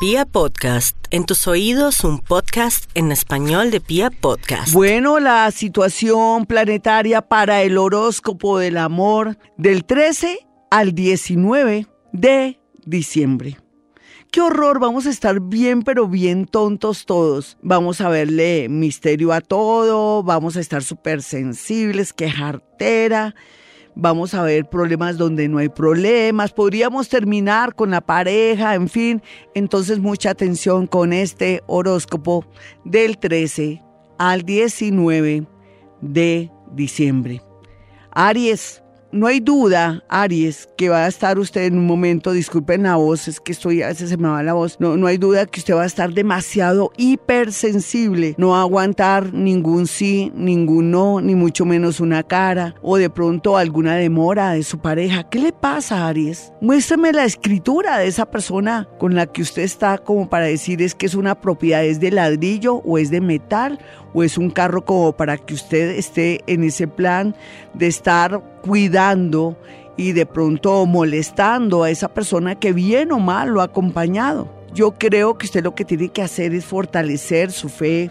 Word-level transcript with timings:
Pia 0.00 0.26
Podcast, 0.26 0.96
en 1.12 1.24
tus 1.24 1.46
oídos 1.46 2.02
un 2.02 2.18
podcast 2.18 2.90
en 2.94 3.12
español 3.12 3.70
de 3.70 3.80
Pia 3.80 4.10
Podcast. 4.10 4.72
Bueno, 4.72 5.20
la 5.20 5.48
situación 5.52 6.46
planetaria 6.46 7.22
para 7.22 7.62
el 7.62 7.78
horóscopo 7.78 8.58
del 8.58 8.76
amor 8.78 9.38
del 9.56 9.84
13 9.84 10.48
al 10.68 10.96
19 10.96 11.86
de 12.12 12.58
diciembre. 12.84 13.56
Qué 14.32 14.40
horror, 14.40 14.80
vamos 14.80 15.06
a 15.06 15.10
estar 15.10 15.38
bien, 15.38 15.82
pero 15.82 16.08
bien 16.08 16.46
tontos 16.46 17.06
todos. 17.06 17.56
Vamos 17.62 18.00
a 18.00 18.08
verle 18.08 18.68
misterio 18.68 19.32
a 19.32 19.40
todo, 19.40 20.24
vamos 20.24 20.56
a 20.56 20.60
estar 20.60 20.82
súper 20.82 21.22
sensibles, 21.22 22.12
qué 22.12 22.32
jartera 22.32 23.36
vamos 23.96 24.34
a 24.34 24.42
ver 24.42 24.68
problemas 24.68 25.16
donde 25.16 25.48
no 25.48 25.58
hay 25.58 25.68
problemas, 25.68 26.52
podríamos 26.52 27.08
terminar 27.08 27.74
con 27.74 27.90
la 27.90 28.00
pareja, 28.00 28.74
en 28.74 28.88
fin. 28.88 29.22
Entonces 29.54 29.98
mucha 29.98 30.30
atención 30.30 30.86
con 30.86 31.12
este 31.12 31.62
horóscopo 31.66 32.44
del 32.84 33.18
13 33.18 33.82
al 34.18 34.42
19 34.42 35.46
de 36.00 36.50
diciembre. 36.72 37.42
Aries, 38.12 38.83
no 39.14 39.28
hay 39.28 39.38
duda, 39.38 40.02
Aries, 40.08 40.68
que 40.76 40.88
va 40.88 41.04
a 41.04 41.08
estar 41.08 41.38
usted 41.38 41.66
en 41.66 41.78
un 41.78 41.86
momento, 41.86 42.32
disculpen 42.32 42.82
la 42.82 42.96
voz, 42.96 43.28
es 43.28 43.38
que 43.38 43.52
estoy, 43.52 43.80
a 43.80 43.86
veces 43.86 44.10
se 44.10 44.16
me 44.16 44.28
va 44.28 44.42
la 44.42 44.54
voz, 44.54 44.76
no, 44.80 44.96
no 44.96 45.06
hay 45.06 45.18
duda 45.18 45.46
que 45.46 45.60
usted 45.60 45.74
va 45.74 45.84
a 45.84 45.86
estar 45.86 46.12
demasiado 46.12 46.90
hipersensible, 46.96 48.34
no 48.38 48.48
va 48.48 48.62
aguantar 48.62 49.32
ningún 49.32 49.86
sí, 49.86 50.32
ningún 50.34 50.90
no, 50.90 51.20
ni 51.20 51.36
mucho 51.36 51.64
menos 51.64 52.00
una 52.00 52.24
cara, 52.24 52.74
o 52.82 52.96
de 52.96 53.08
pronto 53.08 53.56
alguna 53.56 53.94
demora 53.94 54.50
de 54.50 54.64
su 54.64 54.80
pareja. 54.80 55.22
¿Qué 55.22 55.38
le 55.38 55.52
pasa, 55.52 56.08
Aries? 56.08 56.52
Muéstrame 56.60 57.12
la 57.12 57.24
escritura 57.24 57.98
de 57.98 58.08
esa 58.08 58.28
persona 58.28 58.88
con 58.98 59.14
la 59.14 59.26
que 59.26 59.42
usted 59.42 59.62
está 59.62 59.98
como 59.98 60.28
para 60.28 60.46
decir 60.46 60.82
es 60.82 60.94
que 60.96 61.06
es 61.06 61.14
una 61.14 61.40
propiedad, 61.40 61.84
es 61.84 62.00
de 62.00 62.10
ladrillo 62.10 62.76
o 62.84 62.98
es 62.98 63.10
de 63.10 63.20
metal 63.20 63.78
o 64.12 64.24
es 64.24 64.38
un 64.38 64.50
carro 64.50 64.84
como 64.84 65.16
para 65.16 65.36
que 65.36 65.54
usted 65.54 65.90
esté 65.90 66.40
en 66.46 66.64
ese 66.64 66.88
plan 66.88 67.36
de 67.74 67.86
estar 67.86 68.53
cuidando 68.64 69.58
y 69.94 70.12
de 70.12 70.24
pronto 70.24 70.86
molestando 70.86 71.82
a 71.82 71.90
esa 71.90 72.08
persona 72.08 72.54
que 72.54 72.72
bien 72.72 73.12
o 73.12 73.18
mal 73.18 73.50
lo 73.50 73.60
ha 73.60 73.64
acompañado. 73.64 74.48
Yo 74.72 74.92
creo 74.92 75.36
que 75.36 75.44
usted 75.44 75.62
lo 75.62 75.74
que 75.74 75.84
tiene 75.84 76.08
que 76.08 76.22
hacer 76.22 76.54
es 76.54 76.64
fortalecer 76.64 77.52
su 77.52 77.68
fe, 77.68 78.10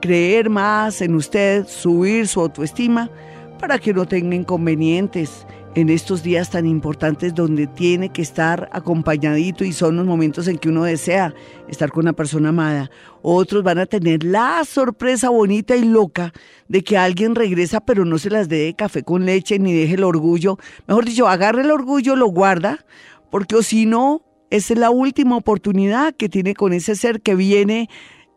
creer 0.00 0.48
más 0.48 1.02
en 1.02 1.14
usted, 1.14 1.66
subir 1.68 2.28
su 2.28 2.40
autoestima 2.40 3.10
para 3.58 3.78
que 3.78 3.92
no 3.92 4.06
tenga 4.06 4.34
inconvenientes 4.34 5.46
en 5.74 5.88
estos 5.88 6.22
días 6.22 6.50
tan 6.50 6.66
importantes 6.66 7.34
donde 7.34 7.66
tiene 7.66 8.08
que 8.08 8.22
estar 8.22 8.68
acompañadito 8.72 9.64
y 9.64 9.72
son 9.72 9.96
los 9.96 10.06
momentos 10.06 10.48
en 10.48 10.58
que 10.58 10.68
uno 10.68 10.84
desea 10.84 11.32
estar 11.68 11.90
con 11.92 12.04
una 12.04 12.12
persona 12.12 12.48
amada. 12.48 12.90
Otros 13.22 13.62
van 13.62 13.78
a 13.78 13.86
tener 13.86 14.24
la 14.24 14.64
sorpresa 14.64 15.28
bonita 15.30 15.76
y 15.76 15.84
loca 15.84 16.32
de 16.68 16.82
que 16.82 16.98
alguien 16.98 17.34
regresa 17.34 17.80
pero 17.80 18.04
no 18.04 18.18
se 18.18 18.30
las 18.30 18.48
dé 18.48 18.74
café 18.76 19.04
con 19.04 19.26
leche 19.26 19.58
ni 19.58 19.72
deje 19.72 19.94
el 19.94 20.04
orgullo. 20.04 20.58
Mejor 20.88 21.04
dicho, 21.04 21.28
agarre 21.28 21.62
el 21.62 21.70
orgullo, 21.70 22.16
lo 22.16 22.26
guarda, 22.26 22.84
porque 23.30 23.56
o 23.56 23.62
si 23.62 23.86
no, 23.86 24.22
es 24.50 24.70
la 24.70 24.90
última 24.90 25.36
oportunidad 25.36 26.14
que 26.14 26.28
tiene 26.28 26.54
con 26.54 26.72
ese 26.72 26.96
ser 26.96 27.20
que 27.20 27.36
viene. 27.36 27.88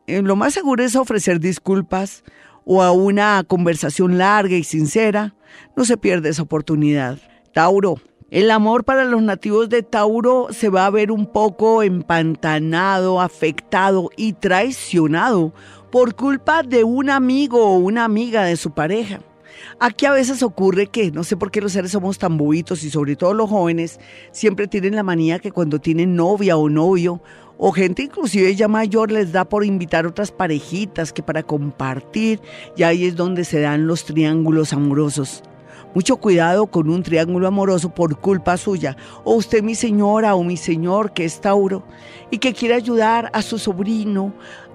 Eh, 0.06 0.22
lo 0.22 0.36
más 0.36 0.54
seguro 0.54 0.84
es 0.84 0.96
ofrecer 0.96 1.40
disculpas 1.40 2.24
o 2.66 2.82
a 2.82 2.92
una 2.92 3.44
conversación 3.46 4.18
larga 4.18 4.56
y 4.56 4.64
sincera 4.64 5.36
no 5.76 5.86
se 5.86 5.98
pierde 5.98 6.30
esa 6.30 6.44
oportunidad. 6.44 7.20
Tauro. 7.54 7.96
El 8.32 8.50
amor 8.50 8.84
para 8.84 9.06
los 9.06 9.22
nativos 9.22 9.70
de 9.70 9.84
Tauro 9.84 10.48
se 10.50 10.70
va 10.70 10.88
a 10.88 10.90
ver 10.90 11.12
un 11.12 11.28
poco 11.28 11.84
empantanado, 11.84 13.22
afectado 13.22 14.10
y 14.18 14.34
traicionado 14.34 15.54
por 15.92 16.16
culpa 16.16 16.64
de 16.64 16.84
un 16.84 17.12
amigo 17.12 17.64
o 17.64 17.78
una 17.78 18.06
amiga 18.06 18.44
de 18.44 18.58
su 18.58 18.72
pareja. 18.72 19.20
Aquí 19.80 20.08
a 20.08 20.12
veces 20.12 20.42
ocurre 20.42 20.88
que, 20.88 21.12
no 21.12 21.24
sé 21.24 21.38
por 21.38 21.52
qué 21.52 21.62
los 21.62 21.74
seres 21.74 21.92
somos 21.92 22.18
tan 22.18 22.38
bobitos 22.38 22.84
y 22.84 22.90
sobre 22.90 23.16
todo 23.16 23.36
los 23.36 23.50
jóvenes, 23.50 24.00
siempre 24.32 24.68
tienen 24.68 24.96
la 24.96 25.04
manía 25.04 25.38
que 25.38 25.52
cuando 25.52 25.80
tienen 25.80 26.16
novia 26.16 26.58
o 26.58 26.70
novio, 26.70 27.22
o 27.58 27.72
gente 27.72 28.04
inclusive 28.04 28.56
ya 28.56 28.68
mayor 28.68 29.12
les 29.12 29.32
da 29.32 29.46
por 29.46 29.64
invitar 29.64 30.06
otras 30.06 30.32
parejitas 30.32 31.14
que 31.14 31.24
para 31.24 31.44
compartir, 31.44 32.40
y 32.76 32.84
ahí 32.84 33.06
es 33.06 33.16
donde 33.16 33.46
se 33.46 33.60
dan 33.60 33.88
los 33.88 34.06
triángulos 34.06 34.74
amorosos. 34.74 35.44
Mucho 35.96 36.18
cuidado 36.18 36.66
con 36.68 36.90
un 36.90 37.04
triángulo 37.04 37.48
amoroso 37.48 37.94
por 37.94 38.18
culpa 38.20 38.58
suya. 38.58 38.98
O 39.24 39.36
usted, 39.36 39.62
mi 39.62 39.76
señora 39.76 40.34
o 40.34 40.44
mi 40.44 40.58
señor, 40.58 41.14
que 41.14 41.24
es 41.24 41.40
Tauro, 41.40 41.84
y 42.32 42.40
que 42.40 42.54
quiere 42.54 42.74
ayudar 42.74 43.30
a 43.32 43.44
su 43.44 43.60
sobrino, 43.60 44.34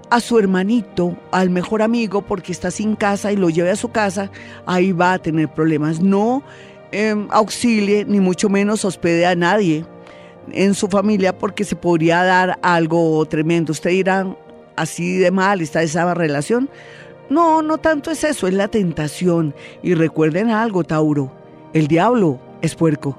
a 0.09 0.21
su 0.21 0.39
hermanito, 0.39 1.17
al 1.31 1.49
mejor 1.49 1.81
amigo, 1.81 2.21
porque 2.21 2.53
está 2.53 2.71
sin 2.71 2.95
casa 2.95 3.33
y 3.33 3.35
lo 3.35 3.49
lleve 3.49 3.71
a 3.71 3.75
su 3.75 3.89
casa, 3.89 4.31
ahí 4.65 4.93
va 4.93 5.13
a 5.13 5.19
tener 5.19 5.53
problemas. 5.53 5.99
No 5.99 6.41
em, 6.93 7.27
auxilie, 7.31 8.05
ni 8.05 8.21
mucho 8.21 8.47
menos 8.47 8.85
hospede 8.85 9.25
a 9.25 9.35
nadie 9.35 9.85
en 10.53 10.73
su 10.73 10.87
familia, 10.87 11.37
porque 11.37 11.63
se 11.63 11.75
podría 11.75 12.23
dar 12.23 12.59
algo 12.61 13.25
tremendo. 13.25 13.71
Usted 13.71 13.91
dirá, 13.91 14.35
así 14.75 15.17
de 15.17 15.31
mal 15.31 15.61
está 15.61 15.81
esa 15.83 16.13
relación. 16.13 16.69
No, 17.29 17.61
no 17.61 17.77
tanto 17.77 18.11
es 18.11 18.23
eso, 18.23 18.47
es 18.47 18.53
la 18.53 18.67
tentación. 18.67 19.53
Y 19.83 19.93
recuerden 19.93 20.49
algo, 20.49 20.83
Tauro, 20.83 21.31
el 21.73 21.87
diablo 21.87 22.39
es 22.61 22.75
puerco. 22.75 23.17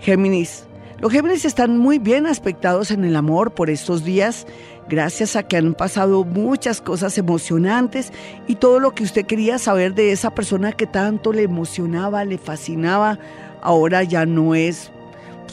Géminis, 0.00 0.66
los 1.02 1.10
Géminis 1.10 1.44
están 1.44 1.78
muy 1.78 1.98
bien 1.98 2.26
aspectados 2.26 2.90
en 2.90 3.04
el 3.04 3.16
amor 3.16 3.52
por 3.54 3.70
estos 3.70 4.04
días, 4.04 4.46
gracias 4.88 5.34
a 5.34 5.42
que 5.42 5.56
han 5.56 5.74
pasado 5.74 6.24
muchas 6.24 6.80
cosas 6.80 7.18
emocionantes 7.18 8.12
y 8.46 8.56
todo 8.56 8.78
lo 8.78 8.94
que 8.94 9.02
usted 9.02 9.26
quería 9.26 9.58
saber 9.58 9.94
de 9.94 10.12
esa 10.12 10.34
persona 10.34 10.72
que 10.72 10.86
tanto 10.86 11.32
le 11.32 11.42
emocionaba, 11.42 12.24
le 12.24 12.38
fascinaba, 12.38 13.18
ahora 13.62 14.04
ya 14.04 14.26
no 14.26 14.54
es 14.54 14.92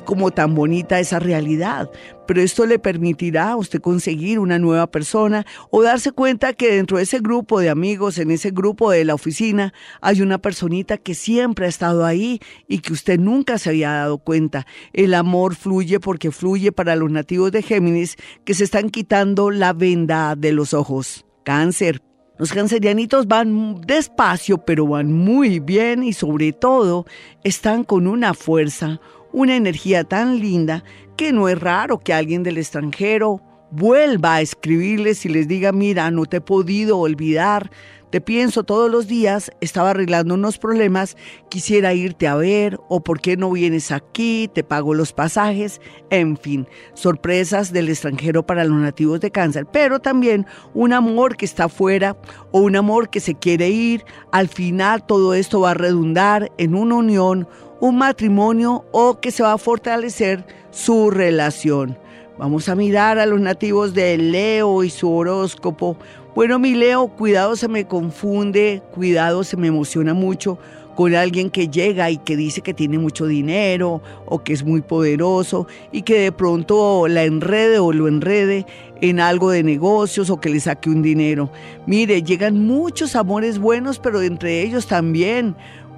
como 0.06 0.32
tan 0.32 0.56
bonita 0.56 1.00
esa 1.00 1.20
realidad, 1.20 1.90
pero 2.28 2.42
esto 2.42 2.66
le 2.66 2.80
permitirá 2.80 3.52
a 3.52 3.56
usted 3.56 3.82
conseguir 3.82 4.40
una 4.40 4.60
nueva 4.60 4.88
persona 4.88 5.46
o 5.72 5.84
darse 5.84 6.12
cuenta 6.12 6.54
que 6.54 6.76
dentro 6.76 6.98
de 6.98 7.04
ese 7.04 7.20
grupo 7.20 7.60
de 7.60 7.70
amigos, 7.70 8.18
en 8.18 8.32
ese 8.32 8.52
grupo 8.52 8.92
de 8.92 9.06
la 9.06 9.16
oficina, 9.16 9.74
hay 10.02 10.22
una 10.22 10.38
personita 10.38 10.98
que 10.98 11.16
siempre 11.16 11.66
ha 11.66 11.70
estado 11.70 12.06
ahí 12.06 12.40
y 12.68 12.80
que 12.80 12.94
usted 12.94 13.20
nunca 13.20 13.58
se 13.58 13.70
había 13.70 13.92
dado 13.92 14.18
cuenta. 14.20 14.66
El 14.94 15.14
amor 15.14 15.56
fluye 15.56 16.00
porque 16.00 16.32
fluye 16.32 16.72
para 16.72 16.96
los 16.96 17.12
nativos 17.12 17.52
de 17.52 17.62
Géminis 17.62 18.16
que 18.46 18.54
se 18.54 18.64
están 18.64 18.90
quitando 18.90 19.52
la 19.52 19.74
venda 19.74 20.36
de 20.36 20.52
los 20.52 20.74
ojos. 20.74 21.26
Cáncer, 21.44 22.02
los 22.40 22.54
cancerianitos 22.54 23.28
van 23.28 23.82
despacio, 23.82 24.60
pero 24.60 24.88
van 24.88 25.12
muy 25.12 25.60
bien 25.60 26.04
y 26.04 26.14
sobre 26.14 26.54
todo 26.54 27.06
están 27.44 27.84
con 27.84 28.08
una 28.08 28.34
fuerza, 28.34 29.02
una 29.32 29.56
energía 29.56 30.04
tan 30.04 30.40
linda 30.40 30.84
que 31.18 31.32
no 31.32 31.50
es 31.50 31.60
raro 31.60 32.00
que 32.00 32.14
alguien 32.14 32.44
del 32.44 32.58
extranjero 32.58 33.42
vuelva 33.72 34.36
a 34.36 34.42
escribirles 34.42 35.26
y 35.26 35.30
les 35.30 35.48
diga, 35.48 35.72
mira, 35.72 36.10
no 36.12 36.26
te 36.26 36.38
he 36.38 36.42
podido 36.42 36.98
olvidar, 36.98 37.70
te 38.10 38.22
pienso 38.22 38.64
todos 38.64 38.90
los 38.90 39.08
días, 39.08 39.52
estaba 39.62 39.92
arreglando 39.92 40.34
unos 40.34 40.58
problemas, 40.58 41.16
quisiera 41.50 41.94
irte 41.94 42.28
a 42.28 42.36
ver, 42.36 42.80
o 42.90 43.04
por 43.04 43.22
qué 43.22 43.38
no 43.38 43.52
vienes 43.52 43.92
aquí, 43.92 44.50
te 44.52 44.64
pago 44.64 44.96
los 44.96 45.14
pasajes, 45.14 45.80
en 46.10 46.36
fin, 46.36 46.68
sorpresas 46.96 47.72
del 47.72 47.90
extranjero 47.90 48.44
para 48.44 48.64
los 48.64 48.78
nativos 48.78 49.20
de 49.20 49.30
cáncer, 49.30 49.68
pero 49.72 50.00
también 50.00 50.48
un 50.74 50.94
amor 50.94 51.38
que 51.38 51.46
está 51.46 51.66
afuera 51.66 52.18
o 52.52 52.62
un 52.62 52.76
amor 52.76 53.12
que 53.12 53.20
se 53.20 53.36
quiere 53.36 53.70
ir, 53.70 54.04
al 54.32 54.48
final 54.48 55.06
todo 55.06 55.36
esto 55.36 55.60
va 55.60 55.72
a 55.72 55.76
redundar 55.76 56.52
en 56.58 56.74
una 56.74 56.96
unión, 56.96 57.48
un 57.80 57.98
matrimonio 57.98 58.86
o 58.92 59.20
que 59.20 59.32
se 59.32 59.44
va 59.44 59.54
a 59.54 59.58
fortalecer 59.58 60.46
su 60.72 61.10
relación. 61.10 61.98
Vamos 62.38 62.70
a 62.70 62.76
mirar 62.76 63.20
a 63.20 63.26
los 63.26 63.42
nativos 63.42 63.94
de 63.94 64.18
Leo 64.18 64.84
y 64.84 64.90
su 64.90 65.12
horóscopo. 65.12 65.98
Bueno, 66.36 66.58
mi 66.58 66.74
Leo, 66.74 67.08
cuidado 67.10 67.56
se 67.56 67.68
me 67.68 67.86
confunde, 67.86 68.82
cuidado 68.94 69.44
se 69.44 69.58
me 69.58 69.68
emociona 69.68 70.14
mucho 70.14 70.58
con 70.96 71.16
alguien 71.16 71.50
que 71.50 71.70
llega 71.70 72.12
y 72.12 72.18
que 72.18 72.36
dice 72.36 72.62
que 72.62 72.74
tiene 72.74 72.98
mucho 72.98 73.26
dinero 73.26 74.02
o 74.26 74.44
que 74.44 74.52
es 74.52 74.66
muy 74.66 74.82
poderoso 74.82 75.66
y 75.94 76.02
que 76.02 76.20
de 76.20 76.32
pronto 76.34 77.08
la 77.08 77.24
enrede 77.24 77.80
o 77.80 77.94
lo 77.94 78.10
enrede 78.10 78.66
en 79.00 79.22
algo 79.22 79.50
de 79.50 79.64
negocios 79.64 80.30
o 80.30 80.42
que 80.42 80.50
le 80.50 80.60
saque 80.60 80.90
un 80.90 81.02
dinero. 81.02 81.52
Mire, 81.88 82.22
llegan 82.22 82.66
muchos 82.66 83.16
amores 83.16 83.60
buenos, 83.60 83.98
pero 83.98 84.22
entre 84.22 84.62
ellos 84.62 84.88
también 84.88 85.56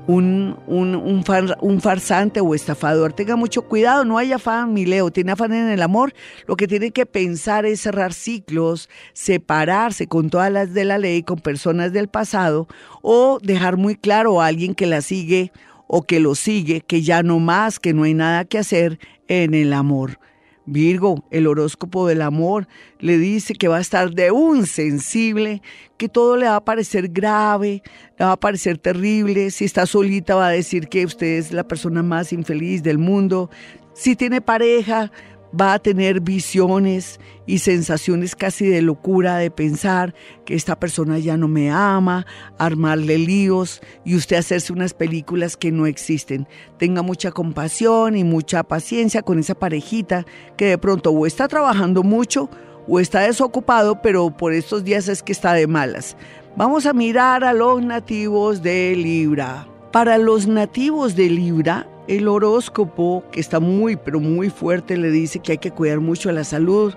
un, 0.07 0.57
un, 0.67 1.81
farsante 1.81 2.41
o 2.41 2.55
estafador. 2.55 3.13
Tenga 3.13 3.35
mucho 3.35 3.63
cuidado, 3.63 4.05
no 4.05 4.17
hay 4.17 4.31
afán, 4.31 4.73
mi 4.73 4.85
Leo, 4.85 5.11
tiene 5.11 5.31
afán 5.31 5.53
en 5.53 5.69
el 5.69 5.81
amor. 5.81 6.13
Lo 6.47 6.55
que 6.55 6.67
tiene 6.67 6.91
que 6.91 7.05
pensar 7.05 7.65
es 7.65 7.81
cerrar 7.81 8.13
ciclos, 8.13 8.89
separarse 9.13 10.07
con 10.07 10.29
todas 10.29 10.51
las 10.51 10.73
de 10.73 10.85
la 10.85 10.97
ley, 10.97 11.23
con 11.23 11.39
personas 11.39 11.93
del 11.93 12.07
pasado, 12.07 12.67
o 13.01 13.39
dejar 13.41 13.77
muy 13.77 13.95
claro 13.95 14.41
a 14.41 14.47
alguien 14.47 14.75
que 14.75 14.87
la 14.87 15.01
sigue 15.01 15.51
o 15.87 16.03
que 16.03 16.19
lo 16.19 16.35
sigue, 16.35 16.81
que 16.81 17.01
ya 17.01 17.21
no 17.21 17.39
más, 17.39 17.79
que 17.79 17.93
no 17.93 18.03
hay 18.03 18.13
nada 18.13 18.45
que 18.45 18.57
hacer 18.57 18.99
en 19.27 19.53
el 19.53 19.73
amor. 19.73 20.19
Virgo, 20.65 21.23
el 21.31 21.47
horóscopo 21.47 22.07
del 22.07 22.21
amor, 22.21 22.67
le 22.99 23.17
dice 23.17 23.53
que 23.55 23.67
va 23.67 23.77
a 23.77 23.81
estar 23.81 24.11
de 24.11 24.31
un 24.31 24.67
sensible, 24.67 25.61
que 25.97 26.07
todo 26.07 26.37
le 26.37 26.45
va 26.45 26.57
a 26.57 26.65
parecer 26.65 27.09
grave, 27.09 27.81
le 28.17 28.25
va 28.25 28.33
a 28.33 28.39
parecer 28.39 28.77
terrible. 28.77 29.51
Si 29.51 29.65
está 29.65 29.85
solita 29.85 30.35
va 30.35 30.47
a 30.47 30.51
decir 30.51 30.87
que 30.87 31.05
usted 31.05 31.37
es 31.37 31.51
la 31.51 31.67
persona 31.67 32.03
más 32.03 32.31
infeliz 32.31 32.83
del 32.83 32.97
mundo. 32.97 33.49
Si 33.93 34.15
tiene 34.15 34.41
pareja, 34.41 35.11
va 35.59 35.73
a 35.73 35.79
tener 35.79 36.21
visiones 36.21 37.19
y 37.45 37.59
sensaciones 37.59 38.35
casi 38.35 38.67
de 38.67 38.81
locura 38.81 39.37
de 39.37 39.51
pensar 39.51 40.13
que 40.45 40.55
esta 40.55 40.79
persona 40.79 41.19
ya 41.19 41.37
no 41.37 41.47
me 41.47 41.69
ama, 41.69 42.25
armarle 42.57 43.17
líos 43.17 43.81
y 44.05 44.15
usted 44.15 44.37
hacerse 44.37 44.73
unas 44.73 44.93
películas 44.93 45.57
que 45.57 45.71
no 45.71 45.85
existen. 45.85 46.47
Tenga 46.77 47.01
mucha 47.01 47.31
compasión 47.31 48.15
y 48.15 48.23
mucha 48.23 48.63
paciencia 48.63 49.21
con 49.21 49.39
esa 49.39 49.55
parejita 49.55 50.25
que 50.57 50.65
de 50.65 50.77
pronto 50.77 51.11
o 51.11 51.25
está 51.25 51.47
trabajando 51.47 52.03
mucho 52.03 52.49
o 52.87 52.99
está 52.99 53.21
desocupado, 53.21 54.01
pero 54.01 54.35
por 54.35 54.53
estos 54.53 54.83
días 54.83 55.07
es 55.07 55.21
que 55.21 55.31
está 55.31 55.53
de 55.53 55.67
malas. 55.67 56.15
Vamos 56.55 56.85
a 56.85 56.93
mirar 56.93 57.43
a 57.43 57.53
los 57.53 57.81
nativos 57.81 58.61
de 58.61 58.95
Libra. 58.95 59.67
Para 59.91 60.17
los 60.17 60.47
nativos 60.47 61.15
de 61.15 61.29
Libra, 61.29 61.87
el 62.07 62.27
horóscopo, 62.27 63.23
que 63.31 63.39
está 63.39 63.59
muy, 63.59 63.95
pero 63.95 64.19
muy 64.19 64.49
fuerte, 64.49 64.97
le 64.97 65.11
dice 65.11 65.39
que 65.39 65.53
hay 65.53 65.57
que 65.57 65.71
cuidar 65.71 65.99
mucho 65.99 66.31
la 66.31 66.43
salud, 66.43 66.93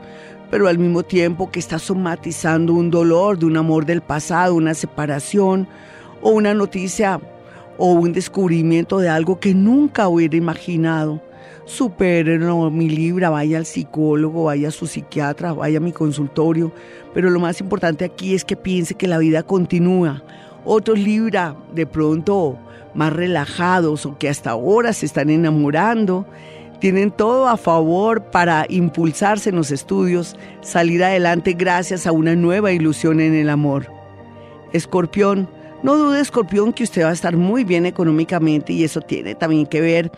pero 0.51 0.69
al 0.69 0.79
mismo 0.79 1.03
tiempo 1.03 1.51
que 1.51 1.59
está 1.59 1.79
somatizando 1.79 2.73
un 2.75 2.91
dolor 2.91 3.39
de 3.39 3.47
un 3.47 3.57
amor 3.57 3.87
del 3.87 4.01
pasado, 4.01 4.55
una 4.55 4.75
separación 4.75 5.67
o 6.23 6.31
una 6.31 6.55
noticia 6.55 7.21
o 7.77 7.93
un 7.93 8.13
descubrimiento 8.13 8.99
de 8.99 9.09
algo 9.09 9.41
que 9.41 9.55
nunca 9.55 10.09
hubiera 10.09 10.37
imaginado. 10.37 11.21
Supérenlo, 11.67 12.71
mi 12.71 12.89
libra, 12.89 13.31
vaya 13.31 13.59
al 13.59 13.67
psicólogo, 13.67 14.45
vaya 14.45 14.69
a 14.69 14.71
su 14.71 14.87
psiquiatra, 14.87 15.53
vaya 15.53 15.79
a 15.79 15.81
mi 15.81 15.93
consultorio, 15.93 16.73
pero 17.15 17.31
lo 17.31 17.41
más 17.41 17.61
importante 17.61 18.05
aquí 18.05 18.35
es 18.35 18.45
que 18.45 18.57
piense 18.57 18.95
que 18.95 19.09
la 19.09 19.19
vida 19.19 19.43
continúa. 19.43 20.23
Otros 20.65 20.99
libra, 20.99 21.57
de 21.75 21.87
pronto 21.87 22.59
más 22.95 23.13
relajados 23.13 24.07
o 24.07 24.19
que 24.19 24.29
hasta 24.29 24.51
ahora 24.51 24.93
se 24.93 25.07
están 25.07 25.31
enamorando, 25.31 26.27
tienen 26.81 27.11
todo 27.11 27.49
a 27.49 27.57
favor 27.57 28.31
para 28.31 28.67
impulsarse 28.69 29.51
en 29.51 29.57
los 29.57 29.71
estudios, 29.71 30.37
salir 30.61 31.03
adelante 31.03 31.55
gracias 31.55 32.07
a 32.07 32.13
una 32.13 32.35
nueva 32.35 32.73
ilusión 32.73 33.21
en 33.21 33.35
el 33.35 33.49
amor. 33.49 33.87
Escorpión, 34.73 35.49
no 35.83 35.97
dude 35.97 36.21
Escorpión 36.21 36.73
que 36.73 36.85
usted 36.85 37.05
va 37.05 37.11
a 37.11 37.13
estar 37.13 37.37
muy 37.37 37.65
bien 37.65 37.87
económicamente 37.87 38.73
y 38.73 38.85
eso 38.85 39.01
tiene 39.01 39.35
también 39.35 39.67
que 39.67 39.81
ver 39.81 40.11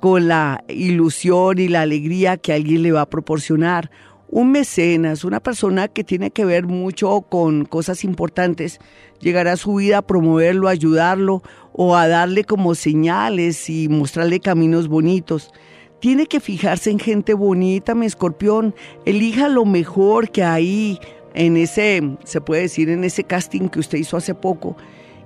con 0.00 0.28
la 0.28 0.62
ilusión 0.68 1.58
y 1.58 1.68
la 1.68 1.82
alegría 1.82 2.36
que 2.36 2.52
alguien 2.52 2.82
le 2.82 2.92
va 2.92 3.02
a 3.02 3.08
proporcionar. 3.10 3.90
Un 4.28 4.50
mecenas, 4.52 5.24
una 5.24 5.40
persona 5.40 5.88
que 5.88 6.02
tiene 6.02 6.30
que 6.30 6.44
ver 6.44 6.66
mucho 6.66 7.20
con 7.22 7.64
cosas 7.66 8.04
importantes, 8.04 8.80
llegará 9.20 9.52
a 9.52 9.56
su 9.56 9.76
vida 9.76 9.98
a 9.98 10.06
promoverlo, 10.06 10.68
a 10.68 10.72
ayudarlo 10.72 11.42
o 11.72 11.94
a 11.96 12.08
darle 12.08 12.44
como 12.44 12.74
señales 12.74 13.68
y 13.70 13.88
mostrarle 13.88 14.40
caminos 14.40 14.88
bonitos. 14.88 15.52
Tiene 16.00 16.26
que 16.26 16.40
fijarse 16.40 16.90
en 16.90 16.98
gente 16.98 17.34
bonita, 17.34 17.94
mi 17.94 18.06
escorpión. 18.06 18.74
Elija 19.06 19.48
lo 19.48 19.64
mejor 19.64 20.30
que 20.30 20.42
hay 20.42 20.98
en 21.34 21.56
ese, 21.56 22.16
se 22.24 22.40
puede 22.40 22.62
decir, 22.62 22.90
en 22.90 23.04
ese 23.04 23.24
casting 23.24 23.68
que 23.68 23.80
usted 23.80 23.98
hizo 23.98 24.16
hace 24.16 24.34
poco. 24.34 24.76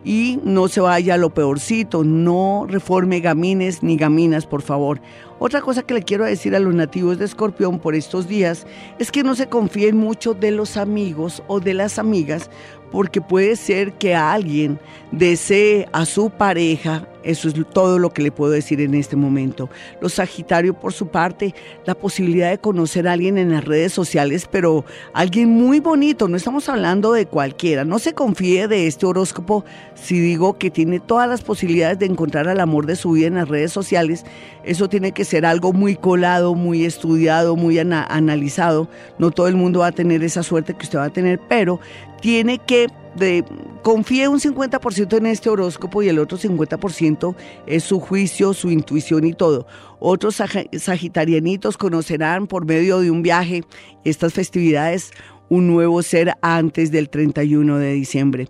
Y 0.04 0.38
no 0.44 0.68
se 0.68 0.80
vaya 0.80 1.14
a 1.14 1.18
lo 1.18 1.34
peorcito, 1.34 2.04
no 2.04 2.66
reforme 2.68 3.20
gamines 3.20 3.82
ni 3.82 3.96
gaminas, 3.96 4.46
por 4.46 4.62
favor. 4.62 5.00
Otra 5.40 5.60
cosa 5.60 5.82
que 5.82 5.94
le 5.94 6.02
quiero 6.02 6.24
decir 6.24 6.56
a 6.56 6.60
los 6.60 6.74
nativos 6.74 7.18
de 7.18 7.24
Escorpión 7.24 7.78
por 7.78 7.94
estos 7.94 8.26
días 8.26 8.66
es 8.98 9.12
que 9.12 9.22
no 9.22 9.34
se 9.34 9.48
confíen 9.48 9.96
mucho 9.96 10.34
de 10.34 10.50
los 10.50 10.76
amigos 10.76 11.42
o 11.46 11.60
de 11.60 11.74
las 11.74 11.98
amigas 11.98 12.50
porque 12.90 13.20
puede 13.20 13.56
ser 13.56 13.92
que 13.94 14.14
alguien 14.14 14.78
desee 15.12 15.88
a 15.92 16.04
su 16.04 16.30
pareja, 16.30 17.06
eso 17.22 17.48
es 17.48 17.54
todo 17.72 17.98
lo 17.98 18.10
que 18.10 18.22
le 18.22 18.30
puedo 18.30 18.52
decir 18.52 18.80
en 18.80 18.94
este 18.94 19.16
momento. 19.16 19.68
Los 20.00 20.14
Sagitario, 20.14 20.72
por 20.72 20.92
su 20.92 21.08
parte, 21.08 21.54
la 21.84 21.94
posibilidad 21.94 22.50
de 22.50 22.58
conocer 22.58 23.06
a 23.06 23.12
alguien 23.12 23.36
en 23.36 23.50
las 23.50 23.64
redes 23.64 23.92
sociales, 23.92 24.48
pero 24.50 24.84
alguien 25.12 25.50
muy 25.50 25.80
bonito, 25.80 26.28
no 26.28 26.36
estamos 26.36 26.68
hablando 26.68 27.12
de 27.12 27.26
cualquiera. 27.26 27.84
No 27.84 27.98
se 27.98 28.14
confíe 28.14 28.68
de 28.68 28.86
este 28.86 29.04
horóscopo 29.04 29.64
si 29.94 30.18
digo 30.18 30.58
que 30.58 30.70
tiene 30.70 31.00
todas 31.00 31.28
las 31.28 31.42
posibilidades 31.42 31.98
de 31.98 32.06
encontrar 32.06 32.48
al 32.48 32.60
amor 32.60 32.86
de 32.86 32.96
su 32.96 33.12
vida 33.12 33.26
en 33.26 33.34
las 33.34 33.48
redes 33.48 33.72
sociales. 33.72 34.24
Eso 34.64 34.88
tiene 34.88 35.12
que 35.12 35.24
ser 35.28 35.46
algo 35.46 35.72
muy 35.72 35.94
colado, 35.94 36.54
muy 36.54 36.84
estudiado, 36.84 37.54
muy 37.54 37.78
analizado. 37.78 38.88
No 39.18 39.30
todo 39.30 39.48
el 39.48 39.56
mundo 39.56 39.80
va 39.80 39.88
a 39.88 39.92
tener 39.92 40.24
esa 40.24 40.42
suerte 40.42 40.74
que 40.74 40.84
usted 40.84 40.98
va 40.98 41.04
a 41.04 41.12
tener, 41.12 41.38
pero 41.48 41.80
tiene 42.20 42.58
que 42.58 42.88
de, 43.14 43.44
confíe 43.82 44.28
un 44.28 44.40
50% 44.40 45.16
en 45.16 45.26
este 45.26 45.50
horóscopo 45.50 46.02
y 46.02 46.08
el 46.08 46.18
otro 46.18 46.38
50% 46.38 47.34
es 47.66 47.84
su 47.84 48.00
juicio, 48.00 48.54
su 48.54 48.70
intuición 48.70 49.24
y 49.24 49.32
todo. 49.32 49.66
Otros 49.98 50.40
sagitarianitos 50.72 51.76
conocerán 51.76 52.46
por 52.46 52.64
medio 52.64 53.00
de 53.00 53.10
un 53.10 53.22
viaje 53.22 53.64
estas 54.04 54.32
festividades 54.32 55.12
un 55.48 55.66
nuevo 55.66 56.02
ser 56.02 56.34
antes 56.42 56.90
del 56.90 57.08
31 57.08 57.78
de 57.78 57.92
diciembre. 57.92 58.48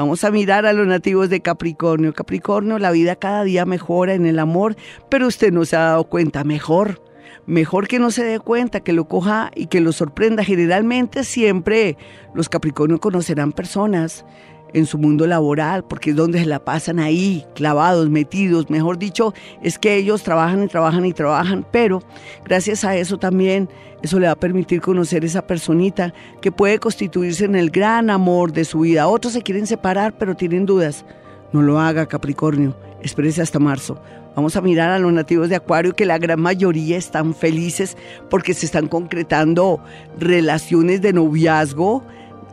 Vamos 0.00 0.24
a 0.24 0.30
mirar 0.30 0.64
a 0.64 0.72
los 0.72 0.86
nativos 0.86 1.28
de 1.28 1.42
Capricornio. 1.42 2.14
Capricornio, 2.14 2.78
la 2.78 2.90
vida 2.90 3.16
cada 3.16 3.44
día 3.44 3.66
mejora 3.66 4.14
en 4.14 4.24
el 4.24 4.38
amor, 4.38 4.74
pero 5.10 5.26
usted 5.26 5.52
no 5.52 5.66
se 5.66 5.76
ha 5.76 5.80
dado 5.80 6.04
cuenta, 6.04 6.42
mejor 6.42 7.02
mejor 7.44 7.86
que 7.86 7.98
no 7.98 8.10
se 8.10 8.24
dé 8.24 8.40
cuenta, 8.40 8.80
que 8.80 8.94
lo 8.94 9.08
coja 9.08 9.50
y 9.54 9.66
que 9.66 9.82
lo 9.82 9.92
sorprenda. 9.92 10.42
Generalmente 10.42 11.22
siempre 11.22 11.98
los 12.32 12.48
Capricornios 12.48 13.00
conocerán 13.00 13.52
personas 13.52 14.24
en 14.72 14.86
su 14.86 14.98
mundo 14.98 15.26
laboral, 15.26 15.84
porque 15.84 16.10
es 16.10 16.16
donde 16.16 16.40
se 16.40 16.46
la 16.46 16.64
pasan 16.64 16.98
ahí, 16.98 17.44
clavados, 17.54 18.08
metidos. 18.10 18.70
Mejor 18.70 18.98
dicho, 18.98 19.34
es 19.62 19.78
que 19.78 19.96
ellos 19.96 20.22
trabajan 20.22 20.62
y 20.64 20.68
trabajan 20.68 21.06
y 21.06 21.12
trabajan, 21.12 21.66
pero 21.70 22.02
gracias 22.44 22.84
a 22.84 22.96
eso 22.96 23.18
también, 23.18 23.68
eso 24.02 24.18
le 24.18 24.26
va 24.26 24.32
a 24.32 24.36
permitir 24.36 24.80
conocer 24.80 25.24
esa 25.24 25.46
personita 25.46 26.14
que 26.40 26.52
puede 26.52 26.78
constituirse 26.78 27.44
en 27.44 27.54
el 27.54 27.70
gran 27.70 28.10
amor 28.10 28.52
de 28.52 28.64
su 28.64 28.80
vida. 28.80 29.08
Otros 29.08 29.32
se 29.32 29.42
quieren 29.42 29.66
separar, 29.66 30.16
pero 30.18 30.34
tienen 30.34 30.66
dudas. 30.66 31.04
No 31.52 31.62
lo 31.62 31.80
haga, 31.80 32.06
Capricornio. 32.06 32.76
Espérese 33.02 33.42
hasta 33.42 33.58
marzo. 33.58 34.00
Vamos 34.36 34.54
a 34.56 34.60
mirar 34.60 34.90
a 34.90 34.98
los 34.98 35.12
nativos 35.12 35.48
de 35.48 35.56
Acuario 35.56 35.94
que 35.94 36.06
la 36.06 36.18
gran 36.18 36.40
mayoría 36.40 36.96
están 36.96 37.34
felices 37.34 37.96
porque 38.28 38.54
se 38.54 38.66
están 38.66 38.86
concretando 38.86 39.82
relaciones 40.18 41.02
de 41.02 41.12
noviazgo, 41.12 42.04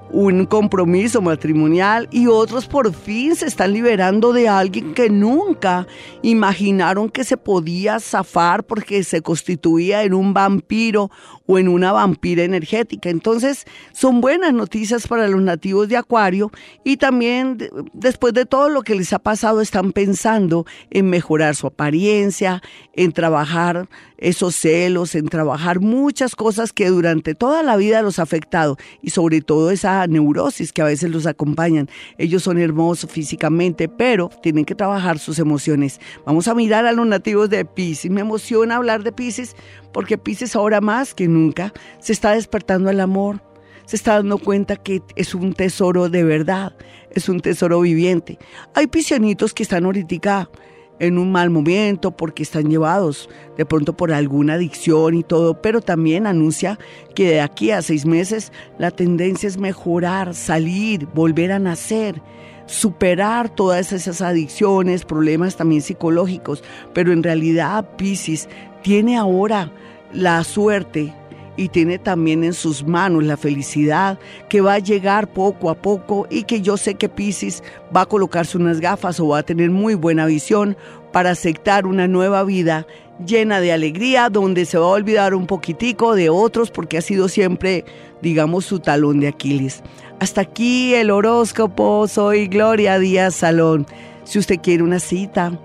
un 0.10 0.46
compromiso 0.46 1.22
matrimonial 1.22 2.08
y 2.12 2.28
otros 2.28 2.68
por 2.68 2.94
fin 2.94 3.36
se 3.36 3.46
están 3.46 3.74
liberando 3.74 4.34
de 4.34 4.48
alguien 4.48 4.94
que 4.94 5.10
nunca 5.10 5.88
imaginaron 6.22 7.10
que 7.10 7.24
se 7.24 7.38
podía 7.38 8.00
zafar 8.00 8.64
porque 8.64 9.04
se 9.04 9.22
constituía 9.22 10.04
en 10.04 10.14
un 10.14 10.34
vampiro 10.34 11.12
o 11.46 11.58
en 11.58 11.68
una 11.68 11.92
vampira 11.92 12.44
energética. 12.44 13.10
Entonces, 13.10 13.66
son 13.92 14.22
buenas 14.22 14.54
noticias 14.54 15.08
para 15.08 15.28
los 15.28 15.42
nativos 15.42 15.88
de 15.88 15.98
Acuario 15.98 16.52
y 16.84 16.98
también 16.98 17.58
después 17.94 18.34
de 18.34 18.46
todo 18.46 18.70
lo 18.70 18.82
que 18.84 18.96
les 18.96 19.14
ha 19.14 19.20
pasado 19.20 19.62
están 19.62 19.92
pensando 19.92 20.66
en 20.90 21.10
mejorar 21.10 21.56
su 21.56 21.68
apariencia, 21.68 22.62
en 22.94 23.12
trabajar 23.12 23.88
esos 24.18 24.56
celos, 24.56 25.16
en 25.16 25.28
trabajar 25.28 25.80
muchas 25.80 26.36
cosas 26.36 26.74
que 26.74 26.88
durante 26.88 27.36
toda 27.36 27.64
la 27.64 27.76
vida 27.76 28.02
los 28.02 28.20
ha 28.20 28.24
afectado 28.24 28.78
y 29.02 29.12
sobre 29.12 29.42
todo 29.42 29.72
esa 29.72 30.06
neurosis 30.08 30.74
que 30.74 30.82
a 30.82 30.86
veces 30.86 31.12
los 31.12 31.26
acompañan. 31.26 31.90
Ellos 32.18 32.44
son 32.44 32.58
hermosos 32.58 33.12
físicamente, 33.12 33.88
pero 33.88 34.30
tienen 34.42 34.66
que 34.66 34.76
trabajar 34.76 35.20
sus 35.20 35.40
emociones. 35.40 36.00
Vamos 36.26 36.48
a 36.48 36.56
mirar 36.56 36.86
a 36.86 36.92
los 36.92 37.08
nativos 37.08 37.50
de 37.50 37.66
Pisces. 37.66 38.12
Me 38.12 38.22
emociona 38.22 38.78
hablar 38.78 39.04
de 39.04 39.12
Pisces 39.12 39.56
porque 39.92 40.18
Pisces 40.18 40.56
ahora 40.56 40.82
más 40.82 41.14
que 41.14 41.28
nunca 41.28 41.74
se 42.00 42.14
está 42.14 42.32
despertando 42.32 42.90
el 42.90 43.00
amor, 43.00 43.42
se 43.86 43.96
está 43.96 44.16
dando 44.16 44.38
cuenta 44.38 44.76
que 44.76 45.02
es 45.16 45.34
un 45.34 45.54
tesoro 45.54 46.10
de 46.10 46.24
verdad, 46.24 46.76
es 47.12 47.30
un 47.30 47.40
tesoro 47.40 47.82
viviente. 47.82 48.38
Hay 48.74 48.88
piscianitos 48.88 49.54
que 49.54 49.64
están 49.64 49.86
ahorita 49.86 50.50
en 51.00 51.18
un 51.18 51.32
mal 51.32 51.50
momento 51.50 52.12
porque 52.12 52.44
están 52.44 52.70
llevados 52.70 53.30
de 53.58 53.66
pronto 53.66 53.96
por 53.96 54.12
alguna 54.12 54.54
adicción 54.54 55.16
y 55.16 55.24
todo, 55.24 55.62
pero 55.62 55.82
también 55.82 56.28
anuncia 56.28 56.80
que 57.16 57.30
de 57.30 57.42
aquí 57.42 57.72
a 57.72 57.82
seis 57.82 58.06
meses 58.06 58.52
la 58.78 58.92
tendencia 58.92 59.48
es 59.48 59.58
mejorar, 59.58 60.34
salir, 60.34 61.08
volver 61.14 61.52
a 61.52 61.60
nacer 61.60 62.22
superar 62.68 63.50
todas 63.50 63.94
esas 63.94 64.22
adicciones, 64.22 65.06
problemas 65.06 65.56
también 65.56 65.82
psicológicos, 65.82 66.64
pero 66.94 67.12
en 67.14 67.24
realidad 67.24 67.96
Pisces 67.98 68.48
tiene 68.84 69.18
ahora 69.18 69.72
la 70.14 70.44
suerte 70.44 71.14
y 71.58 71.68
tiene 71.70 72.00
también 72.00 72.44
en 72.44 72.54
sus 72.54 72.86
manos 72.86 73.24
la 73.24 73.36
felicidad 73.36 74.20
que 74.48 74.62
va 74.62 74.76
a 74.76 74.80
llegar 74.80 75.28
poco 75.28 75.70
a 75.70 75.76
poco 75.76 76.28
y 76.30 76.44
que 76.44 76.62
yo 76.62 76.78
sé 76.78 76.96
que 76.96 77.10
Pisces 77.10 77.64
va 77.94 78.02
a 78.02 78.06
colocarse 78.06 78.58
unas 78.58 78.80
gafas 78.80 79.20
o 79.20 79.30
va 79.30 79.40
a 79.40 79.44
tener 79.44 79.72
muy 79.72 79.96
buena 79.96 80.28
visión 80.28 80.78
para 81.12 81.32
aceptar 81.32 81.88
una 81.88 82.08
nueva 82.08 82.44
vida 82.44 82.86
llena 83.26 83.60
de 83.60 83.74
alegría, 83.74 84.30
donde 84.30 84.66
se 84.66 84.78
va 84.78 84.86
a 84.86 84.90
olvidar 84.90 85.34
un 85.34 85.48
poquitico 85.48 86.14
de 86.16 86.30
otros 86.30 86.70
porque 86.70 87.00
ha 87.00 87.02
sido 87.02 87.28
siempre, 87.28 87.84
digamos, 88.22 88.66
su 88.66 88.80
talón 88.80 89.20
de 89.20 89.30
Aquiles. 89.30 89.82
Hasta 90.20 90.42
aquí 90.42 90.94
el 90.94 91.10
horóscopo, 91.10 92.08
soy 92.08 92.46
Gloria 92.48 93.00
Díaz 93.00 93.34
Salón. 93.36 93.88
Si 94.24 94.38
usted 94.38 94.60
quiere 94.62 94.84
una 94.84 95.00
cita 95.00 95.60